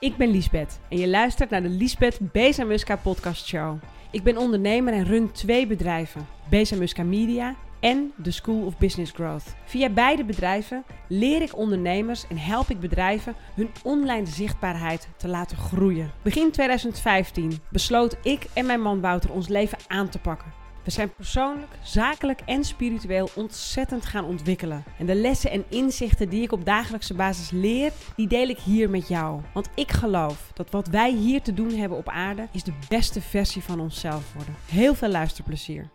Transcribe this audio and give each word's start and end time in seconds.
Ik 0.00 0.16
ben 0.16 0.30
Liesbeth 0.30 0.80
en 0.88 0.98
je 0.98 1.08
luistert 1.08 1.50
naar 1.50 1.62
de 1.62 1.68
Liesbeth 1.68 2.18
Bezamuska 2.32 2.96
podcast 2.96 3.46
show. 3.46 3.78
Ik 4.10 4.22
ben 4.22 4.36
ondernemer 4.36 4.92
en 4.92 5.04
run 5.04 5.32
twee 5.32 5.66
bedrijven, 5.66 6.26
Bezamuska 6.50 7.02
Media 7.02 7.54
en 7.80 8.12
The 8.22 8.30
School 8.30 8.66
of 8.66 8.78
Business 8.78 9.12
Growth. 9.12 9.54
Via 9.64 9.88
beide 9.88 10.24
bedrijven 10.24 10.84
leer 11.08 11.42
ik 11.42 11.56
ondernemers 11.56 12.26
en 12.26 12.38
help 12.38 12.68
ik 12.68 12.80
bedrijven 12.80 13.34
hun 13.54 13.70
online 13.82 14.26
zichtbaarheid 14.26 15.08
te 15.16 15.28
laten 15.28 15.56
groeien. 15.56 16.10
Begin 16.22 16.50
2015 16.50 17.58
besloot 17.68 18.16
ik 18.22 18.46
en 18.54 18.66
mijn 18.66 18.82
man 18.82 19.00
Wouter 19.00 19.32
ons 19.32 19.48
leven 19.48 19.78
aan 19.86 20.08
te 20.08 20.18
pakken. 20.18 20.52
We 20.84 20.90
zijn 20.90 21.14
persoonlijk, 21.14 21.72
zakelijk 21.82 22.40
en 22.40 22.64
spiritueel 22.64 23.28
ontzettend 23.34 24.06
gaan 24.06 24.24
ontwikkelen. 24.24 24.84
En 24.98 25.06
de 25.06 25.14
lessen 25.14 25.50
en 25.50 25.64
inzichten 25.68 26.28
die 26.28 26.42
ik 26.42 26.52
op 26.52 26.64
dagelijkse 26.64 27.14
basis 27.14 27.50
leer, 27.50 27.92
die 28.16 28.28
deel 28.28 28.48
ik 28.48 28.58
hier 28.58 28.90
met 28.90 29.08
jou. 29.08 29.40
Want 29.54 29.68
ik 29.74 29.90
geloof 29.90 30.50
dat 30.54 30.70
wat 30.70 30.88
wij 30.88 31.12
hier 31.12 31.42
te 31.42 31.54
doen 31.54 31.74
hebben 31.74 31.98
op 31.98 32.08
aarde, 32.08 32.48
is 32.52 32.62
de 32.62 32.78
beste 32.88 33.20
versie 33.20 33.62
van 33.62 33.80
onszelf 33.80 34.32
worden. 34.34 34.54
Heel 34.66 34.94
veel 34.94 35.08
luisterplezier. 35.08 35.90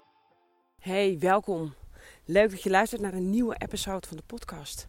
Hey, 0.80 1.17
welkom. 1.20 1.73
Leuk 2.26 2.50
dat 2.50 2.64
je 2.64 2.70
luistert 2.70 3.02
naar 3.02 3.14
een 3.14 3.30
nieuwe 3.30 3.56
episode 3.58 4.08
van 4.08 4.17
de 4.17 4.23
podcast. 4.26 4.88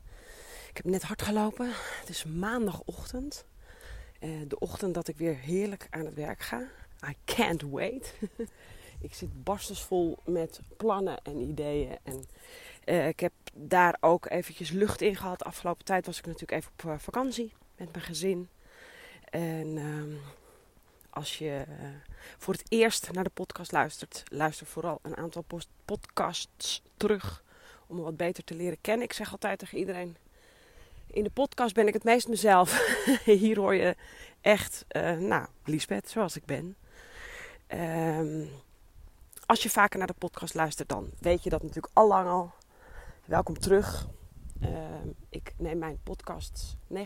Ik 0.70 0.76
heb 0.76 0.84
net 0.84 1.02
hard 1.02 1.22
gelopen. 1.22 1.70
Het 2.00 2.08
is 2.08 2.24
maandagochtend. 2.24 3.46
Uh, 4.20 4.30
de 4.48 4.58
ochtend 4.58 4.94
dat 4.94 5.08
ik 5.08 5.16
weer 5.16 5.36
heerlijk 5.36 5.86
aan 5.90 6.04
het 6.04 6.14
werk 6.14 6.40
ga. 6.40 6.60
I 7.08 7.16
can't 7.24 7.62
wait. 7.62 8.14
Ik 9.06 9.14
zit 9.14 9.44
barstensvol 9.44 10.18
met 10.24 10.60
plannen 10.76 11.18
en 11.22 11.40
ideeën. 11.40 11.98
En 12.02 12.24
uh, 12.84 13.08
ik 13.08 13.20
heb 13.20 13.32
daar 13.54 13.96
ook 14.00 14.30
eventjes 14.30 14.70
lucht 14.70 15.00
in 15.00 15.16
gehad. 15.16 15.44
Afgelopen 15.44 15.84
tijd 15.84 16.06
was 16.06 16.18
ik 16.18 16.26
natuurlijk 16.26 16.52
even 16.52 16.70
op 16.72 16.90
uh, 16.90 16.98
vakantie 16.98 17.52
met 17.76 17.92
mijn 17.92 18.04
gezin. 18.04 18.48
En 19.30 19.76
uh, 19.76 20.02
als 21.10 21.38
je 21.38 21.64
uh, 21.68 21.86
voor 22.38 22.54
het 22.54 22.64
eerst 22.68 23.12
naar 23.12 23.24
de 23.24 23.30
podcast 23.30 23.72
luistert, 23.72 24.22
luister 24.28 24.66
vooral 24.66 24.98
een 25.02 25.16
aantal 25.16 25.44
podcasts 25.84 26.82
terug. 26.96 27.44
Om 27.86 27.96
me 27.96 28.02
wat 28.02 28.16
beter 28.16 28.44
te 28.44 28.54
leren 28.54 28.80
kennen. 28.80 29.04
Ik 29.04 29.12
zeg 29.12 29.32
altijd 29.32 29.58
tegen 29.58 29.78
iedereen. 29.78 30.16
In 31.06 31.22
de 31.22 31.30
podcast 31.30 31.74
ben 31.74 31.86
ik 31.86 31.94
het 31.94 32.04
meest 32.04 32.28
mezelf. 32.28 32.96
Hier 33.24 33.58
hoor 33.58 33.74
je 33.74 33.96
echt, 34.40 34.84
nou, 35.18 35.46
Liesbeth, 35.64 36.10
zoals 36.10 36.36
ik 36.36 36.44
ben. 36.44 36.76
Ehm 37.66 38.44
als 39.46 39.62
je 39.62 39.70
vaker 39.70 39.98
naar 39.98 40.06
de 40.06 40.14
podcast 40.18 40.54
luistert, 40.54 40.88
dan 40.88 41.10
weet 41.18 41.42
je 41.42 41.50
dat 41.50 41.62
natuurlijk 41.62 41.94
al 41.94 42.08
lang 42.08 42.28
al. 42.28 42.50
Welkom 43.24 43.58
terug. 43.58 44.08
Uh, 44.62 44.68
ik 45.28 45.54
neem 45.58 45.78
mijn 45.78 45.98
podcast 46.02 46.76
99% 46.94 46.96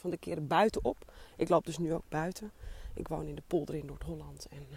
van 0.00 0.10
de 0.10 0.16
keren 0.16 0.46
buiten 0.46 0.84
op. 0.84 1.12
Ik 1.36 1.48
loop 1.48 1.64
dus 1.64 1.78
nu 1.78 1.94
ook 1.94 2.08
buiten. 2.08 2.52
Ik 2.94 3.08
woon 3.08 3.26
in 3.26 3.34
de 3.34 3.42
polder 3.46 3.74
in 3.74 3.86
Noord-Holland. 3.86 4.46
En 4.50 4.66
uh, 4.70 4.76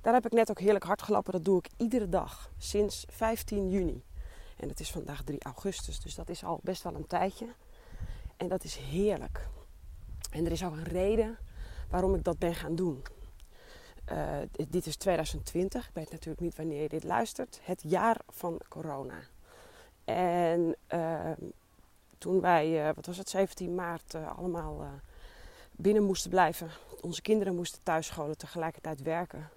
daar 0.00 0.14
heb 0.14 0.26
ik 0.26 0.32
net 0.32 0.50
ook 0.50 0.60
heerlijk 0.60 0.84
hard 0.84 1.02
gelopen. 1.02 1.32
Dat 1.32 1.44
doe 1.44 1.58
ik 1.58 1.68
iedere 1.76 2.08
dag 2.08 2.50
sinds 2.58 3.04
15 3.08 3.70
juni. 3.70 4.04
En 4.56 4.68
het 4.68 4.80
is 4.80 4.90
vandaag 4.90 5.22
3 5.22 5.42
augustus, 5.42 6.00
dus 6.00 6.14
dat 6.14 6.28
is 6.28 6.44
al 6.44 6.60
best 6.62 6.82
wel 6.82 6.94
een 6.94 7.06
tijdje. 7.06 7.46
En 8.36 8.48
dat 8.48 8.64
is 8.64 8.76
heerlijk. 8.76 9.48
En 10.30 10.46
er 10.46 10.52
is 10.52 10.64
ook 10.64 10.72
een 10.72 10.84
reden 10.84 11.38
waarom 11.90 12.14
ik 12.14 12.24
dat 12.24 12.38
ben 12.38 12.54
gaan 12.54 12.74
doen. 12.74 13.02
Uh, 14.12 14.38
dit 14.68 14.86
is 14.86 14.96
2020. 14.96 15.88
Ik 15.88 15.94
weet 15.94 16.10
natuurlijk 16.10 16.40
niet 16.40 16.56
wanneer 16.56 16.82
je 16.82 16.88
dit 16.88 17.04
luistert. 17.04 17.60
Het 17.62 17.82
jaar 17.86 18.16
van 18.28 18.60
corona. 18.68 19.18
En 20.04 20.76
uh, 20.94 21.30
toen 22.18 22.40
wij, 22.40 22.88
uh, 22.88 22.94
wat 22.94 23.06
was 23.06 23.16
het, 23.16 23.28
17 23.28 23.74
maart 23.74 24.14
eh, 24.14 24.38
allemaal 24.38 24.86
binnen 25.70 26.02
moesten 26.02 26.30
blijven. 26.30 26.70
Onze 27.00 27.22
kinderen 27.22 27.54
moesten 27.54 27.82
thuisscholen, 27.82 28.38
tegelijkertijd 28.38 29.02
werken. 29.02 29.48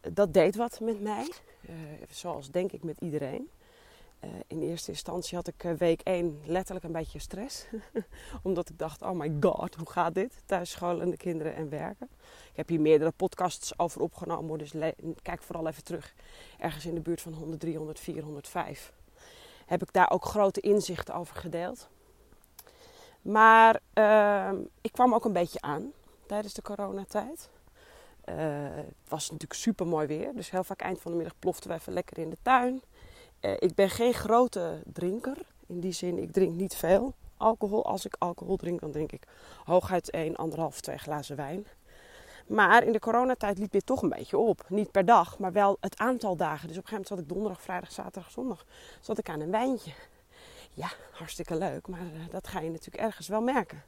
Dat 0.00 0.34
deed 0.34 0.56
wat 0.56 0.80
met 0.80 1.00
mij. 1.00 1.32
zoals 2.10 2.50
denk 2.50 2.72
ik 2.72 2.82
met 2.82 3.00
iedereen. 3.00 3.50
Uh, 4.24 4.30
in 4.46 4.62
eerste 4.62 4.90
instantie 4.90 5.36
had 5.36 5.46
ik 5.46 5.64
uh, 5.64 5.72
week 5.72 6.00
1 6.00 6.40
letterlijk 6.44 6.84
een 6.84 6.92
beetje 6.92 7.18
stress. 7.18 7.66
Omdat 8.42 8.68
ik 8.68 8.78
dacht, 8.78 9.02
oh 9.02 9.10
my 9.10 9.36
god, 9.40 9.74
hoe 9.74 9.90
gaat 9.90 10.14
dit? 10.14 10.42
Thuisscholen, 10.46 11.10
de 11.10 11.16
kinderen 11.16 11.54
en 11.54 11.68
werken. 11.68 12.08
Ik 12.50 12.56
heb 12.56 12.68
hier 12.68 12.80
meerdere 12.80 13.10
podcasts 13.10 13.78
over 13.78 14.00
opgenomen. 14.00 14.58
Dus 14.58 14.72
kijk 15.22 15.42
vooral 15.42 15.68
even 15.68 15.84
terug. 15.84 16.14
Ergens 16.58 16.86
in 16.86 16.94
de 16.94 17.00
buurt 17.00 17.20
van 17.20 17.32
100, 17.32 17.60
300, 17.60 18.00
405. 18.00 18.92
Heb 19.66 19.82
ik 19.82 19.92
daar 19.92 20.10
ook 20.10 20.24
grote 20.24 20.60
inzichten 20.60 21.14
over 21.14 21.36
gedeeld. 21.36 21.88
Maar 23.22 23.80
uh, 23.94 24.50
ik 24.80 24.92
kwam 24.92 25.14
ook 25.14 25.24
een 25.24 25.32
beetje 25.32 25.60
aan 25.60 25.92
tijdens 26.26 26.54
de 26.54 26.62
coronatijd. 26.62 27.50
Uh, 28.28 28.34
het 28.74 29.08
was 29.08 29.30
natuurlijk 29.30 29.60
super 29.60 29.86
mooi 29.86 30.06
weer. 30.06 30.34
Dus 30.34 30.50
heel 30.50 30.64
vaak 30.64 30.80
eind 30.80 31.00
van 31.00 31.10
de 31.10 31.16
middag 31.16 31.38
ploften 31.38 31.70
we 31.70 31.76
even 31.76 31.92
lekker 31.92 32.18
in 32.18 32.30
de 32.30 32.38
tuin. 32.42 32.82
Uh, 33.44 33.52
ik 33.58 33.74
ben 33.74 33.90
geen 33.90 34.14
grote 34.14 34.82
drinker. 34.92 35.36
In 35.66 35.80
die 35.80 35.92
zin, 35.92 36.18
ik 36.18 36.32
drink 36.32 36.54
niet 36.54 36.74
veel 36.74 37.14
alcohol. 37.36 37.84
Als 37.84 38.06
ik 38.06 38.16
alcohol 38.18 38.56
drink, 38.56 38.80
dan 38.80 38.90
drink 38.90 39.12
ik 39.12 39.22
hooguit 39.64 40.10
1, 40.10 40.34
1,5, 40.72 40.80
2 40.80 40.98
glazen 40.98 41.36
wijn. 41.36 41.66
Maar 42.46 42.84
in 42.84 42.92
de 42.92 42.98
coronatijd 42.98 43.58
liep 43.58 43.72
dit 43.72 43.86
toch 43.86 44.02
een 44.02 44.08
beetje 44.08 44.38
op. 44.38 44.64
Niet 44.68 44.90
per 44.90 45.04
dag, 45.04 45.38
maar 45.38 45.52
wel 45.52 45.76
het 45.80 45.98
aantal 45.98 46.36
dagen. 46.36 46.68
Dus 46.68 46.76
op 46.76 46.82
een 46.82 46.88
gegeven 46.88 46.92
moment 46.92 47.08
zat 47.08 47.18
ik 47.18 47.28
donderdag, 47.28 47.62
vrijdag, 47.62 47.92
zaterdag, 47.92 48.30
zondag. 48.30 48.64
Zat 49.00 49.18
ik 49.18 49.28
aan 49.28 49.40
een 49.40 49.50
wijntje. 49.50 49.92
Ja, 50.70 50.88
hartstikke 51.12 51.56
leuk. 51.56 51.88
Maar 51.88 52.00
uh, 52.00 52.30
dat 52.30 52.48
ga 52.48 52.60
je 52.60 52.70
natuurlijk 52.70 53.04
ergens 53.04 53.28
wel 53.28 53.40
merken. 53.40 53.82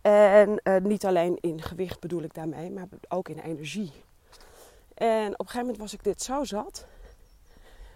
En 0.00 0.60
uh, 0.64 0.76
niet 0.76 1.06
alleen 1.06 1.38
in 1.40 1.62
gewicht 1.62 2.00
bedoel 2.00 2.22
ik 2.22 2.34
daarmee, 2.34 2.70
maar 2.70 2.88
ook 3.08 3.28
in 3.28 3.38
energie. 3.38 3.92
En 4.94 5.32
op 5.32 5.40
een 5.40 5.46
gegeven 5.46 5.60
moment 5.60 5.78
was 5.78 5.92
ik 5.92 6.04
dit 6.04 6.22
zo 6.22 6.44
zat 6.44 6.86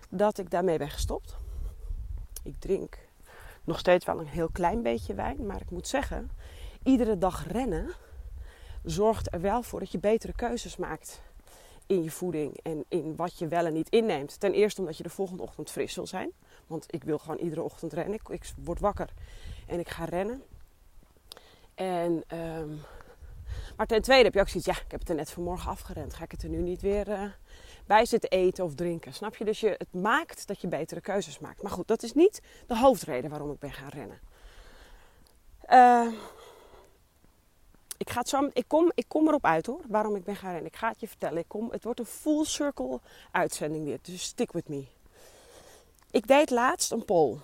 dat 0.09 0.39
ik 0.39 0.51
daarmee 0.51 0.79
ben 0.79 0.91
gestopt. 0.91 1.37
Ik 2.43 2.55
drink 2.59 2.99
nog 3.65 3.79
steeds 3.79 4.05
wel 4.05 4.19
een 4.19 4.27
heel 4.27 4.49
klein 4.53 4.83
beetje 4.83 5.15
wijn, 5.15 5.47
maar 5.47 5.61
ik 5.61 5.71
moet 5.71 5.89
zeggen, 5.89 6.31
iedere 6.83 7.19
dag 7.19 7.47
rennen 7.47 7.91
zorgt 8.83 9.33
er 9.33 9.41
wel 9.41 9.63
voor 9.63 9.81
dat 9.81 9.93
je 9.93 9.99
betere 9.99 10.33
keuzes 10.33 10.77
maakt 10.77 11.23
in 11.87 12.03
je 12.03 12.11
voeding 12.11 12.61
en 12.63 12.85
in 12.89 13.17
wat 13.17 13.39
je 13.39 13.49
wel 13.49 13.67
en 13.67 13.73
niet 13.73 13.89
inneemt. 13.89 14.41
Ten 14.41 14.53
eerste 14.53 14.81
omdat 14.81 14.97
je 14.97 15.03
de 15.03 15.11
volgende 15.11 15.43
ochtend 15.43 15.71
fris 15.71 15.95
wil 15.95 16.07
zijn. 16.07 16.31
Want 16.67 16.85
ik 16.89 17.05
wil 17.05 17.19
gewoon 17.19 17.39
iedere 17.39 17.63
ochtend 17.63 17.93
rennen. 17.93 18.15
Ik, 18.15 18.29
ik 18.29 18.53
word 18.65 18.81
wakker 18.81 19.13
en 19.67 19.79
ik 19.79 19.89
ga 19.89 20.05
rennen. 20.05 20.43
En, 21.75 22.25
um, 22.39 22.81
maar 23.77 23.87
ten 23.87 24.03
tweede 24.03 24.25
heb 24.25 24.35
je 24.35 24.41
ook 24.41 24.49
zoiets, 24.49 24.69
ja, 24.69 24.85
ik 24.85 24.91
heb 24.91 25.01
het 25.01 25.09
er 25.09 25.15
net 25.15 25.31
vanmorgen 25.31 25.71
afgerend. 25.71 26.15
Ga 26.15 26.25
ik 26.25 26.31
het 26.31 26.43
er 26.43 26.49
nu 26.49 26.59
niet 26.59 26.81
weer 26.81 27.09
uh, 27.09 27.23
bij 27.87 28.05
zitten 28.05 28.31
eten 28.31 28.65
of 28.65 28.75
drinken? 28.75 29.15
Snap 29.15 29.37
je? 29.37 29.45
Dus 29.45 29.61
je, 29.61 29.75
het 29.79 29.93
maakt 29.93 30.47
dat 30.47 30.61
je 30.61 30.69
betere 30.69 31.01
keuzes 31.01 31.39
maakt. 31.39 31.63
Maar 31.63 31.73
goed, 31.73 31.89
dat 31.89 32.03
is 32.03 32.13
niet 32.13 32.43
de 32.67 32.79
hoofdreden 32.79 33.31
waarom 33.31 33.51
ik 33.51 33.59
ben 33.59 33.73
gaan 33.73 33.89
rennen. 33.89 34.21
Uh, 35.69 36.13
ik, 37.97 38.11
ga 38.11 38.19
het 38.19 38.29
zo, 38.29 38.51
ik, 38.53 38.65
kom, 38.69 38.93
ik 38.95 39.05
kom 39.09 39.29
erop 39.29 39.45
uit 39.45 39.67
hoor, 39.67 39.81
waarom 39.89 40.17
ik 40.17 40.25
ben 40.25 40.37
gaan 40.37 40.53
rennen. 40.53 40.71
Ik 40.71 40.77
ga 40.77 40.89
het 40.89 41.01
je 41.01 41.09
vertellen. 41.09 41.39
Ik 41.39 41.49
kom, 41.49 41.71
het 41.71 41.85
wordt 41.85 42.01
een 42.01 42.07
full 42.07 42.45
circle 42.45 43.01
uitzending 43.31 43.85
weer. 43.85 43.99
Dus 44.03 44.23
stick 44.23 44.53
with 44.53 44.69
me. 44.69 44.87
Ik 46.11 46.27
deed 46.27 46.51
laatst 46.51 46.93
een 46.93 47.05
poll 47.05 47.39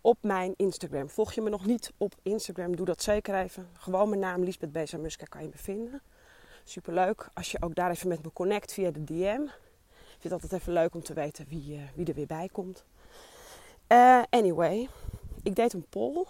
op 0.00 0.18
mijn 0.20 0.54
Instagram. 0.56 1.10
Volg 1.10 1.32
je 1.32 1.40
me 1.40 1.50
nog 1.50 1.66
niet 1.66 1.92
op 1.96 2.14
Instagram, 2.22 2.76
doe 2.76 2.86
dat 2.86 3.02
zeker 3.02 3.34
even. 3.34 3.68
Gewoon 3.72 4.08
mijn 4.08 4.20
naam, 4.20 4.44
Lisbeth 4.44 4.72
Beza 4.72 4.98
Muska, 4.98 5.24
kan 5.24 5.42
je 5.42 5.48
me 5.48 5.58
vinden. 5.58 6.02
Superleuk 6.64 7.28
als 7.32 7.50
je 7.50 7.62
ook 7.62 7.74
daar 7.74 7.90
even 7.90 8.08
met 8.08 8.22
me 8.22 8.32
connect 8.32 8.72
via 8.72 8.90
de 8.90 9.04
DM. 9.04 9.42
Ik 9.42 10.26
vind 10.26 10.32
het 10.32 10.32
altijd 10.32 10.52
even 10.52 10.72
leuk 10.72 10.94
om 10.94 11.02
te 11.02 11.14
weten 11.14 11.46
wie, 11.48 11.74
uh, 11.74 11.82
wie 11.94 12.06
er 12.06 12.14
weer 12.14 12.26
bij 12.26 12.48
komt. 12.52 12.84
Uh, 13.88 14.22
anyway, 14.30 14.88
ik 15.42 15.54
deed 15.54 15.72
een 15.72 15.86
poll 15.88 16.26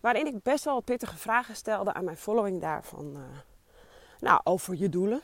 Waarin 0.00 0.26
ik 0.26 0.42
best 0.42 0.64
wel 0.64 0.80
pittige 0.80 1.16
vragen 1.16 1.56
stelde 1.56 1.92
aan 1.92 2.04
mijn 2.04 2.16
following 2.16 2.60
daarvan. 2.60 3.16
Uh, 3.16 3.22
nou, 4.20 4.40
over 4.44 4.74
je 4.74 4.88
doelen. 4.88 5.20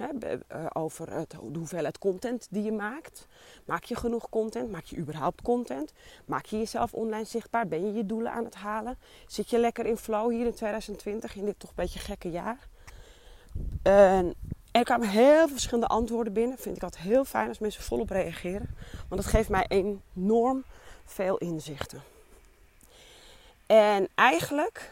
Uh, 0.00 0.66
over 0.72 1.12
het, 1.12 1.30
de 1.30 1.58
hoeveelheid 1.58 1.98
content 1.98 2.46
die 2.50 2.62
je 2.62 2.72
maakt. 2.72 3.26
Maak 3.64 3.84
je 3.84 3.96
genoeg 3.96 4.28
content? 4.28 4.70
Maak 4.70 4.84
je 4.84 4.96
überhaupt 4.96 5.42
content? 5.42 5.92
Maak 6.24 6.44
je 6.44 6.58
jezelf 6.58 6.92
online 6.92 7.24
zichtbaar? 7.24 7.68
Ben 7.68 7.86
je 7.86 7.92
je 7.92 8.06
doelen 8.06 8.32
aan 8.32 8.44
het 8.44 8.54
halen? 8.54 8.98
Zit 9.26 9.50
je 9.50 9.58
lekker 9.58 9.86
in 9.86 9.96
flow 9.96 10.30
hier 10.30 10.46
in 10.46 10.54
2020, 10.54 11.36
in 11.36 11.44
dit 11.44 11.58
toch 11.58 11.70
een 11.70 11.76
beetje 11.76 11.98
gekke 11.98 12.30
jaar? 12.30 12.68
en 13.82 14.34
er 14.70 14.84
kwamen 14.84 15.08
heel 15.08 15.36
veel 15.36 15.48
verschillende 15.48 15.86
antwoorden 15.86 16.32
binnen. 16.32 16.58
Vind 16.58 16.76
ik 16.76 16.82
altijd 16.82 17.02
heel 17.02 17.24
fijn 17.24 17.48
als 17.48 17.58
mensen 17.58 17.82
volop 17.82 18.10
reageren. 18.10 18.76
Want 19.08 19.22
dat 19.22 19.30
geeft 19.30 19.48
mij 19.48 19.66
enorm 19.68 20.64
veel 21.04 21.36
inzichten. 21.36 22.02
En 23.66 24.08
eigenlijk 24.14 24.90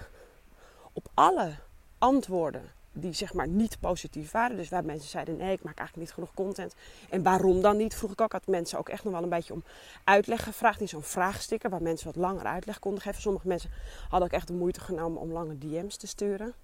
op 0.92 1.08
alle 1.14 1.54
antwoorden 1.98 2.72
die 2.94 3.12
zeg 3.12 3.34
maar 3.34 3.48
niet 3.48 3.80
positief 3.80 4.30
waren. 4.30 4.56
Dus 4.56 4.68
waar 4.68 4.84
mensen 4.84 5.08
zeiden, 5.08 5.36
nee, 5.36 5.52
ik 5.52 5.62
maak 5.62 5.78
eigenlijk 5.78 6.08
niet 6.08 6.16
genoeg 6.16 6.34
content. 6.34 6.74
En 7.10 7.22
waarom 7.22 7.60
dan 7.60 7.76
niet, 7.76 7.94
vroeg 7.94 8.12
ik 8.12 8.20
ook. 8.20 8.32
Had 8.32 8.46
mensen 8.46 8.78
ook 8.78 8.88
echt 8.88 9.04
nog 9.04 9.12
wel 9.12 9.22
een 9.22 9.28
beetje 9.28 9.52
om 9.52 9.64
uitleg 10.04 10.44
gevraagd. 10.44 10.80
In 10.80 10.88
zo'n 10.88 11.02
vraagsticker 11.02 11.70
waar 11.70 11.82
mensen 11.82 12.06
wat 12.06 12.16
langer 12.16 12.44
uitleg 12.44 12.78
konden 12.78 13.02
geven. 13.02 13.22
Sommige 13.22 13.48
mensen 13.48 13.70
hadden 14.08 14.28
ook 14.28 14.34
echt 14.34 14.46
de 14.46 14.52
moeite 14.52 14.80
genomen 14.80 15.20
om 15.20 15.32
lange 15.32 15.58
DM's 15.58 15.96
te 15.96 16.06
sturen. 16.06 16.54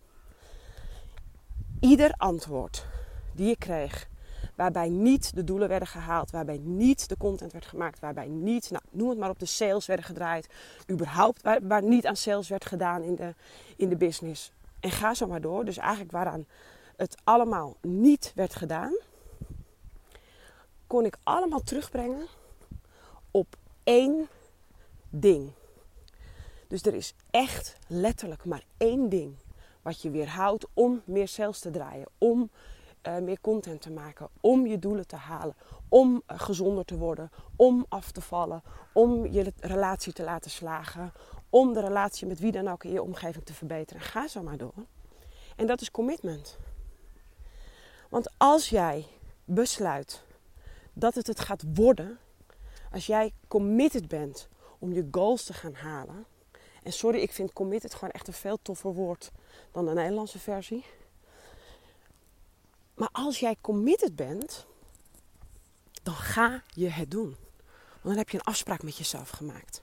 Ieder 1.81 2.13
antwoord 2.17 2.87
die 3.35 3.51
ik 3.51 3.59
kreeg 3.59 4.09
waarbij 4.61 4.89
niet 4.89 5.35
de 5.35 5.45
doelen 5.45 5.69
werden 5.69 5.89
gehaald, 5.89 6.31
waarbij 6.31 6.61
niet 6.63 7.09
de 7.09 7.17
content 7.17 7.53
werd 7.53 7.67
gemaakt, 7.67 8.01
waarbij 8.01 8.29
niet, 8.29 8.71
nou, 8.71 8.83
noem 8.91 9.09
het 9.09 9.19
maar 9.19 9.31
op, 9.31 9.39
de 9.39 9.47
sales 9.47 9.87
werden 9.87 10.05
gedraaid, 10.05 10.49
überhaupt 10.91 11.43
waar, 11.43 11.59
waar 11.63 11.83
niet 11.83 12.07
aan 12.07 12.17
sales 12.17 12.49
werd 12.49 12.65
gedaan 12.65 13.03
in 13.03 13.15
de, 13.15 13.35
in 13.77 13.89
de 13.89 13.97
business. 13.97 14.53
En 14.81 14.91
ga 14.91 15.15
zo 15.15 15.27
maar 15.27 15.41
door. 15.41 15.65
Dus 15.65 15.77
eigenlijk 15.77 16.13
waaraan 16.13 16.47
het 16.97 17.17
allemaal 17.25 17.77
niet 17.81 18.33
werd 18.35 18.55
gedaan, 18.55 18.93
kon 20.87 21.05
ik 21.05 21.17
allemaal 21.23 21.63
terugbrengen 21.63 22.27
op 23.31 23.57
één 23.85 24.29
ding. 25.09 25.51
Dus 26.69 26.83
er 26.83 26.95
is 26.95 27.15
echt 27.31 27.77
letterlijk 27.87 28.45
maar 28.45 28.65
één 28.77 29.09
ding 29.09 29.35
wat 29.83 30.03
je 30.03 30.11
weerhoudt 30.11 30.67
om 30.75 31.03
meer 31.05 31.29
sales 31.29 31.61
te 31.61 31.71
draaien, 31.71 32.07
om 32.19 32.51
uh, 33.07 33.19
meer 33.19 33.41
content 33.41 33.83
te 33.83 33.91
maken, 33.91 34.29
om 34.41 34.67
je 34.67 34.79
doelen 34.79 35.07
te 35.07 35.17
halen, 35.17 35.55
om 35.89 36.23
uh, 36.31 36.41
gezonder 36.41 36.85
te 36.85 36.97
worden, 36.97 37.31
om 37.57 37.87
af 37.89 38.11
te 38.11 38.21
vallen, 38.21 38.63
om 38.93 39.27
je 39.27 39.53
relatie 39.61 40.13
te 40.13 40.23
laten 40.23 40.51
slagen, 40.51 41.13
om 41.51 41.73
de 41.73 41.81
relatie 41.81 42.27
met 42.27 42.39
wie 42.39 42.53
dan 42.53 42.69
ook 42.69 42.85
in 42.85 42.93
je 42.93 43.03
omgeving 43.03 43.45
te 43.45 43.55
verbeteren. 43.55 44.03
Ga 44.03 44.29
zo 44.29 44.43
maar 44.43 44.57
door. 44.57 44.75
En 45.57 45.67
dat 45.67 45.81
is 45.81 45.91
commitment. 45.91 46.59
Want 48.09 48.31
als 48.37 48.69
jij 48.69 49.07
besluit 49.45 50.23
dat 50.93 51.15
het 51.15 51.27
het 51.27 51.41
gaat 51.41 51.63
worden, 51.75 52.19
als 52.93 53.07
jij 53.07 53.33
committed 53.49 54.09
bent 54.09 54.49
om 54.79 54.93
je 54.93 55.09
goals 55.11 55.45
te 55.45 55.53
gaan 55.53 55.75
halen. 55.75 56.27
En 56.83 56.93
sorry, 56.93 57.21
ik 57.21 57.33
vind 57.33 57.53
committed 57.53 57.95
gewoon 57.95 58.11
echt 58.11 58.27
een 58.27 58.33
veel 58.33 58.59
toffer 58.63 58.95
woord 58.95 59.31
dan 59.73 59.87
de 59.87 59.93
Nederlandse 59.93 60.39
versie. 60.39 60.85
Maar 62.95 63.09
als 63.13 63.41
jij 63.41 63.57
committed 63.61 64.17
bent, 64.17 64.67
dan 66.03 66.15
ga 66.15 66.63
je 66.67 66.89
het 66.89 67.11
doen. 67.11 67.37
Want 67.91 68.03
dan 68.03 68.17
heb 68.17 68.29
je 68.29 68.39
een 68.39 68.45
afspraak 68.45 68.83
met 68.83 68.97
jezelf 68.97 69.31
gemaakt. 69.31 69.83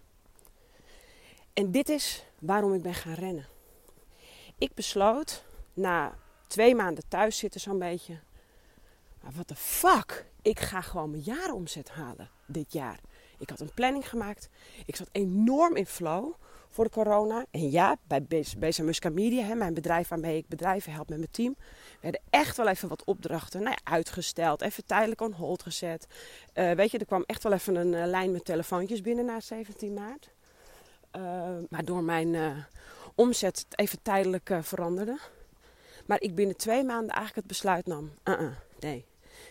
En 1.57 1.71
dit 1.71 1.89
is 1.89 2.23
waarom 2.39 2.73
ik 2.73 2.81
ben 2.81 2.93
gaan 2.93 3.13
rennen. 3.13 3.45
Ik 4.57 4.73
besloot 4.73 5.43
na 5.73 6.15
twee 6.47 6.75
maanden 6.75 7.03
thuis 7.07 7.37
zitten 7.37 7.61
zo'n 7.61 7.79
beetje. 7.79 8.19
Maar 9.21 9.31
wat 9.35 9.47
de 9.47 9.55
fuck? 9.55 10.25
Ik 10.41 10.59
ga 10.59 10.81
gewoon 10.81 11.11
mijn 11.11 11.23
jaaromzet 11.23 11.89
halen 11.89 12.29
dit 12.45 12.73
jaar. 12.73 12.99
Ik 13.37 13.49
had 13.49 13.59
een 13.59 13.73
planning 13.73 14.09
gemaakt. 14.09 14.49
Ik 14.85 14.95
zat 14.95 15.09
enorm 15.11 15.75
in 15.75 15.85
flow 15.85 16.33
voor 16.69 16.83
de 16.83 16.91
corona. 16.91 17.45
En 17.51 17.71
ja, 17.71 17.97
bij 18.07 18.23
Beza 18.57 18.83
Musca 18.83 19.09
Media, 19.09 19.43
hè, 19.43 19.55
mijn 19.55 19.73
bedrijf 19.73 20.07
waarmee 20.07 20.37
ik 20.37 20.47
bedrijven 20.47 20.91
help 20.91 21.09
met 21.09 21.17
mijn 21.17 21.31
team, 21.31 21.55
werden 22.01 22.21
echt 22.29 22.57
wel 22.57 22.67
even 22.67 22.89
wat 22.89 23.03
opdrachten 23.03 23.61
nou 23.61 23.75
ja, 23.83 23.91
uitgesteld. 23.91 24.61
Even 24.61 24.85
tijdelijk 24.85 25.21
on 25.21 25.31
hold 25.31 25.63
gezet. 25.63 26.07
Uh, 26.53 26.71
weet 26.71 26.91
je, 26.91 26.97
er 26.97 27.05
kwam 27.05 27.23
echt 27.25 27.43
wel 27.43 27.53
even 27.53 27.75
een 27.75 27.93
uh, 27.93 28.05
lijn 28.05 28.31
met 28.31 28.45
telefoontjes 28.45 29.01
binnen 29.01 29.25
na 29.25 29.39
17 29.39 29.93
maart. 29.93 30.35
Uh, 31.17 31.23
waardoor 31.69 32.03
mijn 32.03 32.65
omzet 33.15 33.65
even 33.75 33.99
tijdelijk 34.01 34.49
veranderde. 34.61 35.17
Maar 36.05 36.21
ik 36.21 36.35
binnen 36.35 36.57
twee 36.57 36.83
maanden 36.83 37.09
eigenlijk 37.09 37.35
het 37.35 37.47
besluit 37.47 37.85
nam. 37.85 38.11
-uh, 38.23 38.49
nee, 38.79 39.05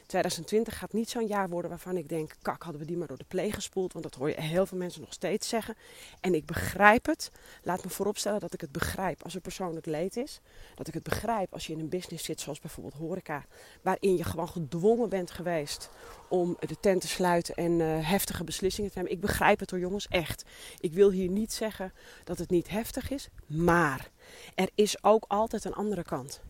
2020 0.06 0.78
gaat 0.78 0.92
niet 0.92 1.10
zo'n 1.10 1.26
jaar 1.26 1.48
worden 1.48 1.70
waarvan 1.70 1.96
ik 1.96 2.08
denk, 2.08 2.34
kak, 2.42 2.62
hadden 2.62 2.80
we 2.80 2.86
die 2.86 2.96
maar 2.96 3.06
door 3.06 3.18
de 3.18 3.24
pleeg 3.28 3.54
gespoeld. 3.54 3.92
Want 3.92 4.04
dat 4.04 4.14
hoor 4.14 4.28
je 4.28 4.40
heel 4.40 4.66
veel 4.66 4.78
mensen 4.78 5.00
nog 5.00 5.12
steeds 5.12 5.48
zeggen. 5.48 5.74
En 6.20 6.34
ik 6.34 6.46
begrijp 6.46 7.06
het. 7.06 7.30
Laat 7.62 7.84
me 7.84 7.90
vooropstellen 7.90 8.40
dat 8.40 8.54
ik 8.54 8.60
het 8.60 8.72
begrijp 8.72 9.22
als 9.22 9.34
er 9.34 9.40
persoonlijk 9.40 9.86
leed 9.86 10.16
is. 10.16 10.40
Dat 10.74 10.88
ik 10.88 10.94
het 10.94 11.02
begrijp 11.02 11.52
als 11.52 11.66
je 11.66 11.72
in 11.72 11.80
een 11.80 11.88
business 11.88 12.24
zit, 12.24 12.40
zoals 12.40 12.60
bijvoorbeeld 12.60 12.94
horeca. 12.94 13.44
Waarin 13.82 14.16
je 14.16 14.24
gewoon 14.24 14.48
gedwongen 14.48 15.08
bent 15.08 15.30
geweest 15.30 15.90
om 16.28 16.56
de 16.60 16.80
tent 16.80 17.00
te 17.00 17.08
sluiten 17.08 17.54
en 17.54 17.80
uh, 17.80 18.08
heftige 18.08 18.44
beslissingen 18.44 18.90
te 18.90 18.98
nemen. 18.98 19.12
Ik 19.12 19.20
begrijp 19.20 19.60
het 19.60 19.70
hoor 19.70 19.80
jongens, 19.80 20.08
echt. 20.08 20.44
Ik 20.80 20.92
wil 20.92 21.10
hier 21.10 21.28
niet 21.28 21.52
zeggen 21.52 21.92
dat 22.24 22.38
het 22.38 22.50
niet 22.50 22.68
heftig 22.68 23.10
is. 23.10 23.28
Maar 23.46 24.10
er 24.54 24.68
is 24.74 25.04
ook 25.04 25.24
altijd 25.28 25.64
een 25.64 25.74
andere 25.74 26.02
kant. 26.02 26.40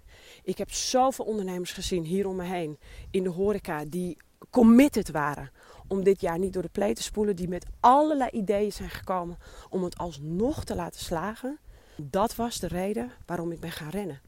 Ik 0.43 0.59
heb 0.59 0.73
zoveel 0.73 1.25
ondernemers 1.25 1.73
gezien 1.73 2.05
hier 2.05 2.27
om 2.27 2.37
me 2.37 2.45
heen 2.45 2.79
in 3.11 3.23
de 3.23 3.29
horeca 3.29 3.85
die 3.85 4.17
committed 4.51 5.11
waren 5.11 5.51
om 5.89 6.05
dit 6.05 6.21
jaar 6.21 6.39
niet 6.39 6.53
door 6.53 6.63
de 6.63 6.69
play 6.69 6.95
te 6.95 7.03
spoelen, 7.03 7.37
die 7.37 7.49
met 7.49 7.67
allerlei 7.81 8.31
ideeën 8.31 8.73
zijn 8.73 8.91
gekomen 8.91 9.39
om 9.71 9.85
het 9.85 9.99
alsnog 9.99 10.65
te 10.65 10.75
laten 10.75 11.01
slagen. 11.01 11.59
Dat 11.97 12.35
was 12.35 12.59
de 12.59 12.67
reden 12.67 13.13
waarom 13.27 13.53
ik 13.53 13.61
ben 13.61 13.73
gaan 13.73 13.91
rennen. 13.91 14.21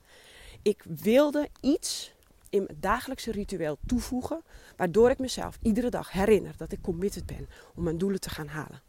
Ik 0.62 0.84
wilde 1.02 1.48
iets 1.60 2.12
in 2.50 2.62
mijn 2.66 2.80
dagelijkse 2.80 3.32
ritueel 3.32 3.78
toevoegen, 3.86 4.42
waardoor 4.76 5.10
ik 5.10 5.18
mezelf 5.18 5.58
iedere 5.62 5.90
dag 5.90 6.12
herinner 6.12 6.54
dat 6.56 6.72
ik 6.72 6.82
committed 6.82 7.26
ben 7.26 7.48
om 7.74 7.82
mijn 7.82 7.98
doelen 7.98 8.20
te 8.20 8.30
gaan 8.30 8.48
halen. 8.48 8.82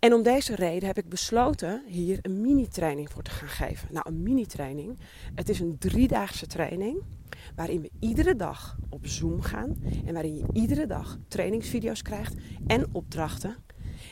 En 0.00 0.14
om 0.14 0.22
deze 0.22 0.54
reden 0.54 0.86
heb 0.86 0.98
ik 0.98 1.08
besloten 1.08 1.82
hier 1.86 2.18
een 2.22 2.40
mini-training 2.40 3.10
voor 3.10 3.22
te 3.22 3.30
gaan 3.30 3.48
geven. 3.48 3.88
Nou, 3.92 4.08
een 4.08 4.22
mini-training. 4.22 4.98
Het 5.34 5.48
is 5.48 5.60
een 5.60 5.78
driedaagse 5.78 6.46
training 6.46 7.02
waarin 7.54 7.80
we 7.80 7.90
iedere 7.98 8.36
dag 8.36 8.76
op 8.88 9.06
Zoom 9.06 9.42
gaan 9.42 9.76
en 10.06 10.12
waarin 10.12 10.36
je 10.36 10.44
iedere 10.52 10.86
dag 10.86 11.18
trainingsvideo's 11.28 12.02
krijgt 12.02 12.34
en 12.66 12.86
opdrachten. 12.92 13.56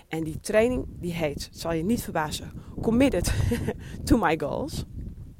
En 0.09 0.25
die 0.25 0.41
training 0.41 0.87
die 1.01 1.13
heet, 1.13 1.49
zal 1.53 1.73
je 1.73 1.85
niet 1.85 2.03
verbazen, 2.03 2.53
Committed 2.83 3.33
to 4.05 4.19
My 4.19 4.39
Goals. 4.39 4.85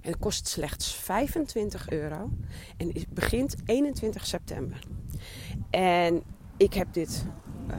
En 0.01 0.11
het 0.11 0.19
kost 0.19 0.47
slechts 0.47 0.95
25 0.95 1.91
euro 1.91 2.31
en 2.77 2.89
het 2.93 3.09
begint 3.09 3.57
21 3.65 4.27
september. 4.27 4.79
En 5.71 6.23
ik 6.57 6.75
heb 6.75 6.93
dit 6.93 7.27
uh, 7.71 7.77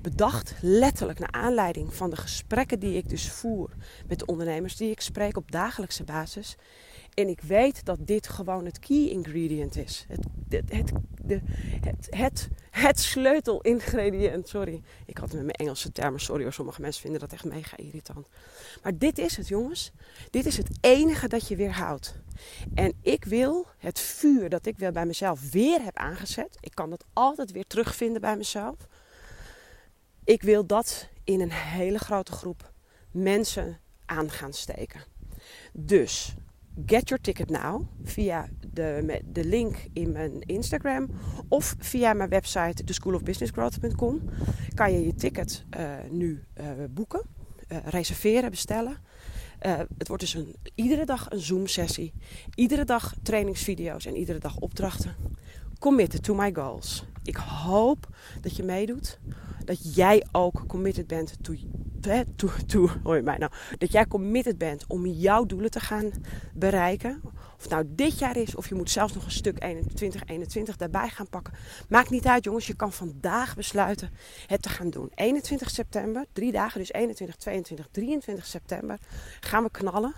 bedacht, 0.00 0.54
letterlijk 0.60 1.18
naar 1.18 1.30
aanleiding 1.30 1.94
van 1.94 2.10
de 2.10 2.16
gesprekken 2.16 2.78
die 2.78 2.96
ik 2.96 3.08
dus 3.08 3.30
voer 3.30 3.70
met 4.08 4.18
de 4.18 4.26
ondernemers 4.26 4.76
die 4.76 4.90
ik 4.90 5.00
spreek 5.00 5.36
op 5.36 5.52
dagelijkse 5.52 6.04
basis. 6.04 6.56
En 7.14 7.28
ik 7.28 7.40
weet 7.40 7.84
dat 7.84 8.06
dit 8.06 8.28
gewoon 8.28 8.64
het 8.64 8.78
key 8.78 9.08
ingredient 9.08 9.76
is. 9.76 10.06
Het, 10.08 10.26
het, 10.48 10.72
het, 10.72 10.92
de, 11.22 11.40
het, 11.80 12.06
het, 12.10 12.48
het 12.70 13.00
sleutelingrediënt. 13.00 14.48
Sorry, 14.48 14.82
ik 15.06 15.18
had 15.18 15.32
met 15.32 15.42
mijn 15.42 15.50
Engelse 15.50 15.92
termen. 15.92 16.20
Sorry 16.20 16.42
hoor, 16.42 16.52
sommige 16.52 16.80
mensen 16.80 17.02
vinden 17.02 17.20
dat 17.20 17.32
echt 17.32 17.44
mega 17.44 17.76
irritant. 17.76 18.28
Maar 18.82 18.98
dit 18.98 19.18
is 19.18 19.36
het, 19.36 19.48
jongens. 19.48 19.92
Dit 20.30 20.46
is 20.46 20.56
het 20.56 20.78
enige 20.80 21.28
dat 21.28 21.48
je 21.48 21.56
weerhoudt. 21.56 22.18
En 22.74 22.92
ik 23.02 23.24
wil 23.24 23.66
het 23.78 24.00
vuur 24.00 24.48
dat 24.48 24.66
ik 24.66 24.78
weer 24.78 24.92
bij 24.92 25.06
mezelf 25.06 25.50
weer 25.50 25.82
heb 25.82 25.96
aangezet. 25.96 26.56
Ik 26.60 26.74
kan 26.74 26.90
dat 26.90 27.04
altijd 27.12 27.52
weer 27.52 27.66
terugvinden 27.66 28.20
bij 28.20 28.36
mezelf. 28.36 28.76
Ik 30.26 30.42
wil 30.42 30.66
dat 30.66 31.08
in 31.24 31.40
een 31.40 31.52
hele 31.52 31.98
grote 31.98 32.32
groep 32.32 32.72
mensen 33.10 33.78
aan 34.04 34.30
gaan 34.30 34.52
steken. 34.52 35.00
Dus 35.72 36.34
get 36.86 37.08
your 37.08 37.22
ticket 37.22 37.50
now 37.50 37.82
via 38.02 38.48
de, 38.72 39.22
de 39.24 39.44
link 39.44 39.76
in 39.92 40.12
mijn 40.12 40.40
Instagram 40.40 41.08
of 41.48 41.74
via 41.78 42.12
mijn 42.12 42.28
website 42.28 42.84
theschoolofbusinessgrowth.com 42.84 44.20
kan 44.74 44.92
je 44.92 45.06
je 45.06 45.14
ticket 45.14 45.64
uh, 45.76 45.90
nu 46.10 46.44
uh, 46.60 46.66
boeken, 46.90 47.22
uh, 47.68 47.78
reserveren, 47.84 48.50
bestellen. 48.50 48.96
het 49.98 50.08
wordt 50.08 50.22
dus 50.22 50.34
een, 50.34 50.56
iedere 50.74 51.04
dag 51.04 51.30
een 51.30 51.40
Zoom 51.40 51.66
sessie, 51.66 52.12
iedere 52.54 52.84
dag 52.84 53.14
trainingsvideo's 53.22 54.06
en 54.06 54.16
iedere 54.16 54.38
dag 54.38 54.56
opdrachten. 54.58 55.14
Committed 55.78 56.22
to 56.22 56.34
my 56.34 56.54
goals. 56.54 57.04
Ik 57.22 57.36
hoop 57.36 58.08
dat 58.40 58.56
je 58.56 58.62
meedoet 58.62 59.18
dat 59.66 59.94
jij 59.94 60.26
ook 60.32 60.66
committed 60.66 61.06
bent 61.06 61.36
to, 61.42 61.54
to, 62.36 62.48
to, 62.66 62.88
hoor 63.02 63.16
je 63.16 63.22
mij 63.22 63.38
nou, 63.38 63.52
dat 63.78 63.92
jij 63.92 64.06
committed 64.06 64.58
bent 64.58 64.84
om 64.86 65.06
jouw 65.06 65.44
doelen 65.44 65.70
te 65.70 65.80
gaan 65.80 66.10
bereiken. 66.54 67.22
Of 67.58 67.68
nou 67.68 67.84
dit 67.88 68.18
jaar 68.18 68.36
is, 68.36 68.54
of 68.54 68.68
je 68.68 68.74
moet 68.74 68.90
zelfs 68.90 69.14
nog 69.14 69.24
een 69.24 69.30
stuk 69.30 69.58
2021 69.58 70.76
daarbij 70.76 71.08
gaan 71.08 71.28
pakken. 71.28 71.54
Maakt 71.88 72.10
niet 72.10 72.26
uit, 72.26 72.44
jongens. 72.44 72.66
Je 72.66 72.76
kan 72.76 72.92
vandaag 72.92 73.56
besluiten 73.56 74.10
het 74.46 74.62
te 74.62 74.68
gaan 74.68 74.90
doen. 74.90 75.10
21 75.14 75.70
september, 75.70 76.24
drie 76.32 76.52
dagen, 76.52 76.80
dus 76.80 76.92
21, 76.92 77.36
22, 77.36 77.88
23 77.90 78.46
september, 78.46 78.98
gaan 79.40 79.62
we 79.62 79.70
knallen. 79.70 80.14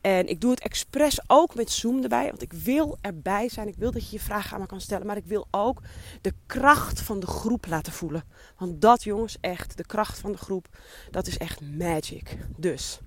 En 0.00 0.28
ik 0.28 0.40
doe 0.40 0.50
het 0.50 0.60
expres 0.60 1.20
ook 1.26 1.54
met 1.54 1.70
Zoom 1.70 2.02
erbij, 2.02 2.26
want 2.26 2.42
ik 2.42 2.52
wil 2.52 2.98
erbij 3.00 3.48
zijn. 3.48 3.68
Ik 3.68 3.76
wil 3.76 3.90
dat 3.90 4.10
je 4.10 4.16
je 4.16 4.22
vragen 4.22 4.54
aan 4.54 4.60
me 4.60 4.66
kan 4.66 4.80
stellen, 4.80 5.06
maar 5.06 5.16
ik 5.16 5.26
wil 5.26 5.46
ook 5.50 5.80
de 6.20 6.32
kracht 6.46 7.00
van 7.00 7.20
de 7.20 7.26
groep 7.26 7.66
laten 7.66 7.92
voelen. 7.92 8.24
Want 8.58 8.80
dat, 8.80 9.02
jongens, 9.02 9.36
echt, 9.40 9.76
de 9.76 9.86
kracht 9.86 10.18
van 10.18 10.32
de 10.32 10.38
groep, 10.38 10.68
dat 11.10 11.26
is 11.26 11.38
echt 11.38 11.60
magic. 11.60 12.36
Dus, 12.56 13.00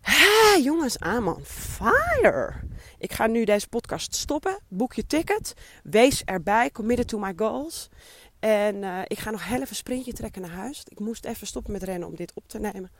hé, 0.00 0.60
jongens, 0.62 0.98
aan 0.98 1.22
man, 1.22 1.44
fire! 1.44 2.54
Ik 2.98 3.12
ga 3.12 3.26
nu 3.26 3.44
deze 3.44 3.68
podcast 3.68 4.14
stoppen. 4.14 4.58
Boek 4.68 4.94
je 4.94 5.06
ticket. 5.06 5.54
Wees 5.82 6.24
erbij. 6.24 6.70
Committed 6.70 7.08
to 7.08 7.18
my 7.18 7.32
goals. 7.36 7.88
En 8.38 8.76
uh, 8.76 9.00
ik 9.04 9.18
ga 9.18 9.30
nog 9.30 9.44
heel 9.44 9.60
even 9.60 9.76
sprintje 9.76 10.12
trekken 10.12 10.42
naar 10.42 10.50
huis. 10.50 10.82
Ik 10.88 10.98
moest 10.98 11.24
even 11.24 11.46
stoppen 11.46 11.72
met 11.72 11.82
rennen 11.82 12.08
om 12.08 12.16
dit 12.16 12.32
op 12.34 12.48
te 12.48 12.58
nemen. 12.58 12.90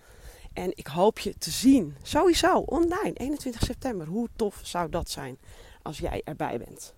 En 0.59 0.73
ik 0.75 0.87
hoop 0.87 1.19
je 1.19 1.35
te 1.39 1.51
zien. 1.51 1.97
Sowieso 2.03 2.59
online. 2.59 3.13
21 3.13 3.65
september. 3.65 4.07
Hoe 4.07 4.29
tof 4.37 4.61
zou 4.63 4.91
dat 4.91 5.11
zijn 5.11 5.39
als 5.83 5.99
jij 5.99 6.23
erbij 6.25 6.59
bent? 6.59 6.95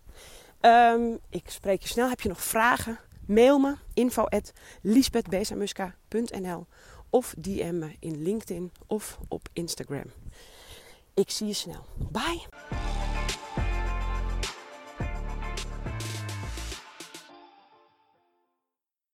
Um, 0.60 1.18
ik 1.28 1.50
spreek 1.50 1.82
je 1.82 1.88
snel. 1.88 2.08
Heb 2.08 2.20
je 2.20 2.28
nog 2.28 2.42
vragen? 2.42 2.98
Mail 3.26 3.58
me 3.58 3.76
info 3.94 4.24
at 4.24 4.52
of 7.10 7.34
DM 7.38 7.78
me 7.78 7.96
in 7.98 8.22
LinkedIn 8.22 8.72
of 8.86 9.18
op 9.28 9.48
Instagram. 9.52 10.06
Ik 11.14 11.30
zie 11.30 11.46
je 11.46 11.52
snel. 11.52 11.84
Bye! 12.10 12.89